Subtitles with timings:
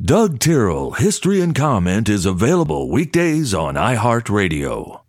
[0.00, 5.00] Doug Tyrrell History and Comment is available weekdays on iHeartRadio.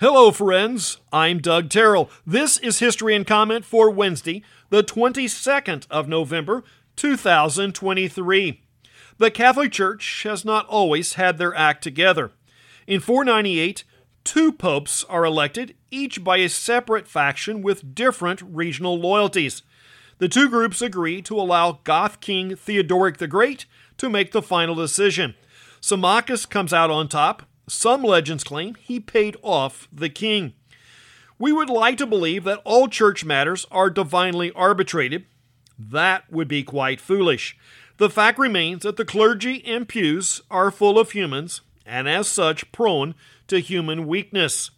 [0.00, 0.98] Hello, friends.
[1.12, 2.10] I'm Doug Terrell.
[2.26, 6.64] This is History and Comment for Wednesday, the 22nd of November,
[6.96, 8.60] 2023.
[9.18, 12.32] The Catholic Church has not always had their act together.
[12.88, 13.84] In 498,
[14.24, 19.62] two popes are elected, each by a separate faction with different regional loyalties.
[20.18, 23.66] The two groups agree to allow Goth King Theodoric the Great
[23.98, 25.34] to make the final decision.
[25.80, 27.42] Symmachus comes out on top.
[27.68, 30.54] Some legends claim he paid off the king.
[31.38, 35.26] We would like to believe that all church matters are divinely arbitrated.
[35.78, 37.56] That would be quite foolish.
[37.98, 42.70] The fact remains that the clergy and pews are full of humans, and as such,
[42.72, 43.14] prone
[43.48, 44.70] to human weakness.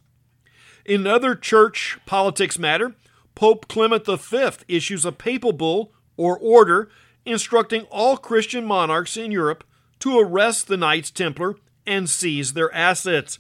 [0.84, 2.94] In other church politics matter,
[3.34, 6.90] Pope Clement V issues a papal bull or order
[7.24, 9.64] instructing all Christian monarchs in Europe
[10.00, 11.56] to arrest the Knights Templar
[11.86, 13.38] and seize their assets.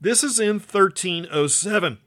[0.00, 1.98] This is in 1307.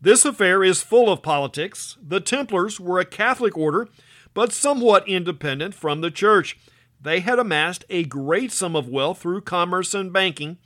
[0.00, 1.96] This affair is full of politics.
[2.02, 3.88] The Templars were a Catholic order,
[4.34, 6.58] but somewhat independent from the Church.
[7.00, 10.58] They had amassed a great sum of wealth through commerce and banking,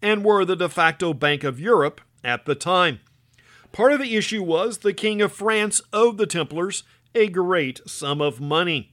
[0.00, 3.00] and were the de facto Bank of Europe at the time.
[3.72, 6.82] Part of the issue was the King of France owed the Templars
[7.14, 8.92] a great sum of money.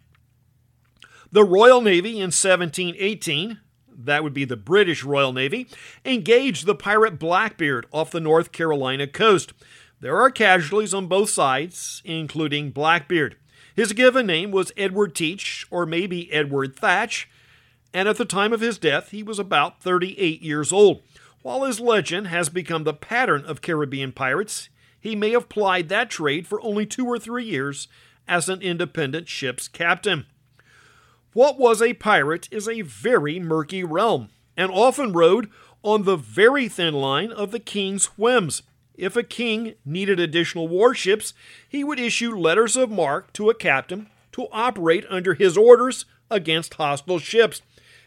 [1.29, 3.59] The Royal Navy in 1718,
[3.97, 5.67] that would be the British Royal Navy,
[6.05, 9.51] engaged the pirate Blackbeard off the North Carolina coast.
[9.99, 13.35] There are casualties on both sides, including Blackbeard.
[13.75, 17.29] His given name was Edward Teach, or maybe Edward Thatch,
[17.93, 21.01] and at the time of his death, he was about 38 years old.
[21.41, 24.69] While his legend has become the pattern of Caribbean pirates,
[24.99, 27.89] he may have plied that trade for only two or three years
[28.27, 30.25] as an independent ship's captain.
[31.33, 35.49] What was a pirate is a very murky realm, and often rode
[35.83, 38.63] on the very thin line of the king's whims.
[38.95, 41.33] If a king needed additional warships,
[41.69, 46.75] he would issue letters of marque to a captain to operate under his orders against
[46.75, 47.61] hostile ships.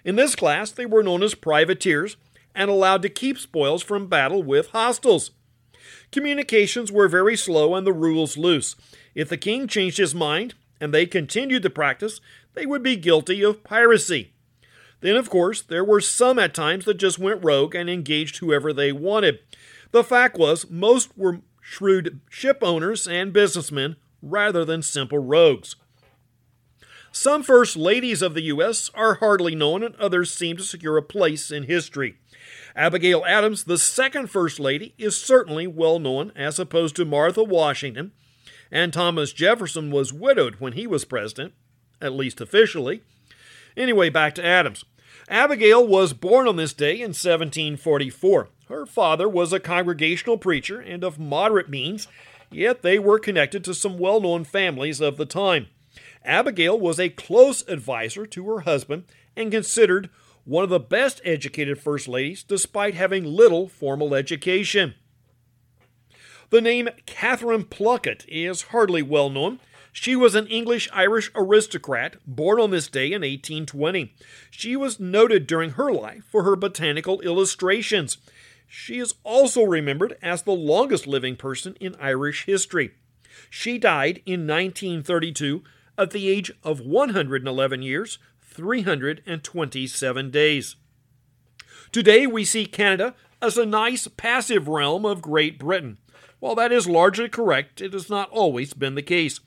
[0.05, 2.17] In this class, they were known as privateers
[2.55, 5.31] and allowed to keep spoils from battle with hostiles.
[6.11, 8.75] Communications were very slow and the rules loose.
[9.15, 12.21] If the king changed his mind and they continued the practice,
[12.55, 14.33] they would be guilty of piracy.
[15.01, 18.73] Then, of course, there were some at times that just went rogue and engaged whoever
[18.73, 19.39] they wanted.
[19.93, 25.77] The fact was, most were shrewd ship owners and businessmen rather than simple rogues.
[27.13, 28.91] Some first ladies of the U.S.
[28.95, 32.19] are hardly known, and others seem to secure a place in history.
[32.77, 38.13] Abigail Adams, the second First Lady, is certainly well known as opposed to Martha Washington,
[38.71, 41.55] and Thomas Jefferson was widowed when he was president
[42.01, 43.03] at least officially.
[43.77, 44.85] Anyway, back to Adams.
[45.29, 48.49] Abigail was born on this day in 1744.
[48.69, 52.09] Her father was a congregational preacher and of moderate means,
[52.51, 55.69] yet they were connected to some well known families of the time.
[56.25, 59.05] Abigail was a close advisor to her husband
[59.37, 60.11] and considered
[60.45, 64.95] one of the best educated first ladies despite having little formal education.
[66.51, 69.61] The name Catherine Plunket is hardly well known,
[69.93, 74.15] she was an English Irish aristocrat born on this day in 1820.
[74.51, 78.19] She was noted during her life for her botanical illustrations.
[78.69, 82.93] She is also remembered as the longest living person in Irish history.
[83.49, 85.65] She died in 1932
[85.99, 90.77] at the age of 111 years, 327 days.
[91.91, 95.99] Today we see Canada as a nice passive realm of Great Britain.
[96.41, 99.41] While that is largely correct, it has not always been the case.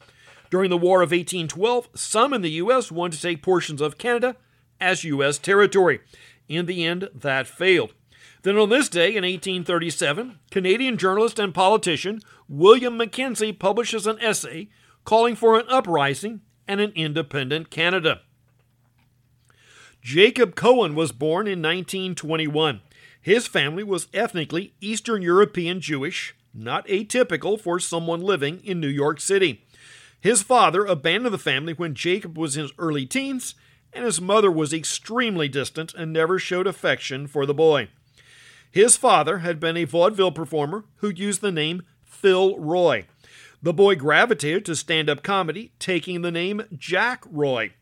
[0.50, 2.92] During the War of 1812, some in the U.S.
[2.92, 4.36] wanted to take portions of Canada
[4.80, 5.40] as U.S.
[5.40, 6.02] territory.
[6.48, 7.94] In the end, that failed.
[8.44, 14.70] Then on this day in 1837, Canadian journalist and politician William Mackenzie publishes an essay
[15.06, 18.22] calling for an uprising and an independent Canada.
[20.02, 22.82] Jacob Cohen was born in 1921.
[23.22, 29.20] His family was ethnically Eastern European Jewish, not atypical for someone living in New York
[29.20, 29.64] City.
[30.20, 33.56] His father abandoned the family when Jacob was in his early teens,
[33.92, 37.90] and his mother was extremely distant and never showed affection for the boy.
[38.72, 43.06] His father had been a vaudeville performer who used the name Phil Roy.
[43.62, 47.74] The boy gravitated to stand up comedy, taking the name Jack Roy.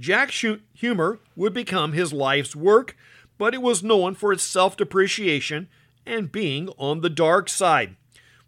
[0.00, 0.44] Jack's
[0.74, 2.96] humor would become his life's work,
[3.36, 5.68] but it was known for its self depreciation
[6.06, 7.96] and being on the dark side.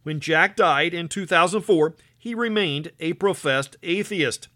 [0.02, 4.49] When Jack died in 2004, he remained a professed atheist.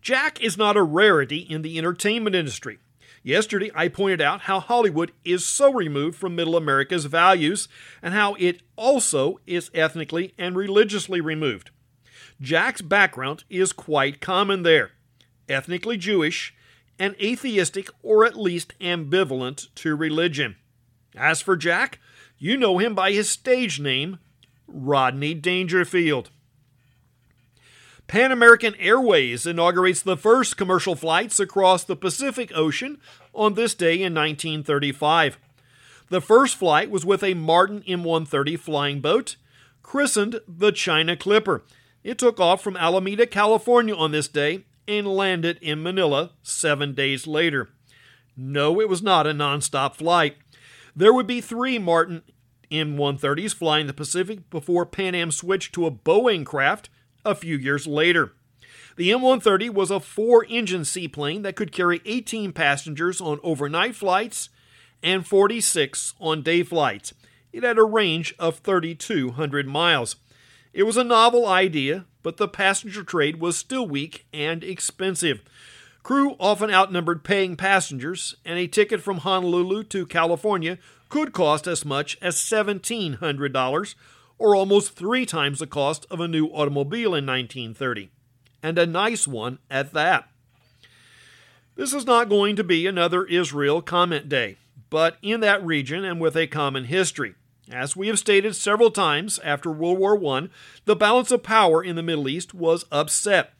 [0.00, 2.78] Jack is not a rarity in the entertainment industry.
[3.22, 7.68] Yesterday, I pointed out how Hollywood is so removed from Middle America's values
[8.02, 11.70] and how it also is ethnically and religiously removed.
[12.40, 14.90] Jack's background is quite common there
[15.48, 16.54] ethnically Jewish
[16.98, 20.56] and atheistic or at least ambivalent to religion.
[21.16, 21.98] As for Jack,
[22.38, 24.18] you know him by his stage name,
[24.66, 26.30] Rodney Dangerfield.
[28.06, 32.98] Pan American Airways inaugurates the first commercial flights across the Pacific Ocean
[33.32, 35.38] on this day in 1935.
[36.10, 39.36] The first flight was with a Martin M130 flying boat,
[39.82, 41.62] christened the China Clipper.
[42.02, 47.26] It took off from Alameda, California on this day and landed in Manila seven days
[47.26, 47.70] later.
[48.36, 50.36] No, it was not a nonstop flight.
[50.94, 52.22] There would be three Martin
[52.70, 56.88] M130s flying the Pacific before Pan Am switched to a Boeing craft
[57.24, 58.32] a few years later.
[58.96, 64.50] The M130 was a four engine seaplane that could carry 18 passengers on overnight flights
[65.02, 67.12] and 46 on day flights.
[67.52, 70.16] It had a range of 3,200 miles.
[70.72, 75.42] It was a novel idea, but the passenger trade was still weak and expensive.
[76.02, 80.78] Crew often outnumbered paying passengers, and a ticket from Honolulu to California
[81.14, 83.94] could cost as much as $1,700
[84.36, 88.10] or almost three times the cost of a new automobile in 1930,
[88.64, 90.28] and a nice one at that.
[91.76, 94.56] This is not going to be another Israel comment day,
[94.90, 97.36] but in that region and with a common history.
[97.70, 100.48] As we have stated several times after World War I,
[100.84, 103.52] the balance of power in the Middle East was upset.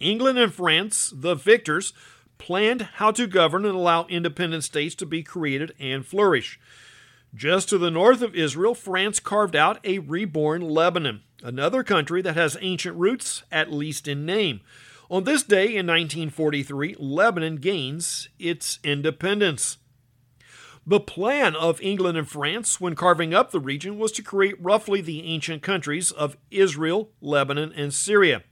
[0.00, 1.94] England and France, the victors,
[2.38, 6.58] planned how to govern and allow independent states to be created and flourish.
[7.34, 12.36] Just to the north of Israel, France carved out a reborn Lebanon, another country that
[12.36, 14.60] has ancient roots, at least in name.
[15.10, 19.78] On this day in 1943, Lebanon gains its independence.
[20.86, 25.02] The plan of England and France when carving up the region was to create roughly
[25.02, 28.42] the ancient countries of Israel, Lebanon, and Syria.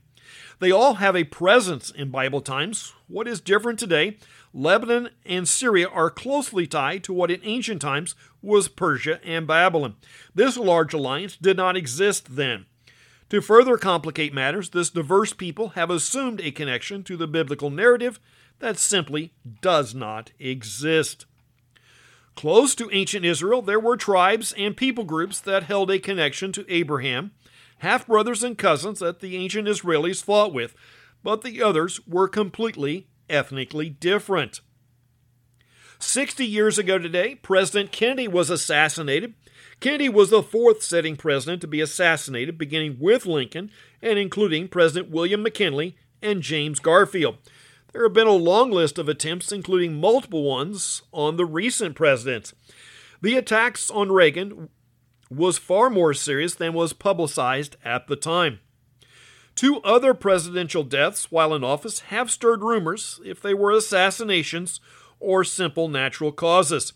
[0.59, 2.93] They all have a presence in Bible times.
[3.07, 4.17] What is different today
[4.53, 9.95] Lebanon and Syria are closely tied to what in ancient times was Persia and Babylon.
[10.33, 12.65] This large alliance did not exist then.
[13.29, 18.19] To further complicate matters, this diverse people have assumed a connection to the biblical narrative
[18.59, 21.25] that simply does not exist.
[22.35, 26.71] Close to ancient Israel, there were tribes and people groups that held a connection to
[26.71, 27.31] Abraham,
[27.79, 30.75] half brothers and cousins that the ancient Israelis fought with,
[31.23, 34.61] but the others were completely ethnically different.
[35.99, 39.33] 60 years ago today, President Kennedy was assassinated.
[39.79, 43.71] Kennedy was the fourth sitting president to be assassinated, beginning with Lincoln
[44.01, 47.37] and including President William McKinley and James Garfield.
[47.93, 52.53] There have been a long list of attempts, including multiple ones on the recent presidents.
[53.21, 54.69] The attacks on Reagan
[55.29, 58.59] was far more serious than was publicized at the time.
[59.55, 64.79] Two other presidential deaths while in office have stirred rumors if they were assassinations
[65.19, 66.93] or simple natural causes.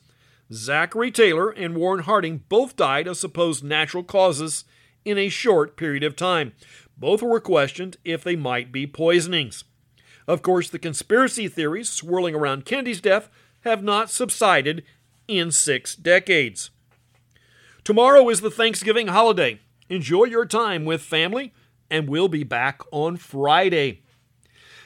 [0.53, 4.63] Zachary Taylor and Warren Harding both died of supposed natural causes
[5.03, 6.53] in a short period of time.
[6.97, 9.63] Both were questioned if they might be poisonings.
[10.27, 13.29] Of course, the conspiracy theories swirling around Kennedy's death
[13.61, 14.83] have not subsided
[15.27, 16.69] in six decades.
[17.83, 19.59] Tomorrow is the Thanksgiving holiday.
[19.89, 21.51] Enjoy your time with family
[21.89, 24.03] and we'll be back on Friday.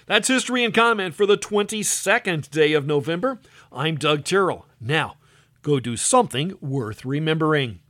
[0.05, 3.41] That's History and Comment for the 22nd day of November.
[3.69, 4.65] I'm Doug Terrell.
[4.79, 5.17] Now,
[5.61, 7.81] go do something worth remembering.